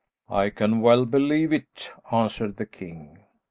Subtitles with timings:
[0.31, 3.19] "I can well believe it," answered the king.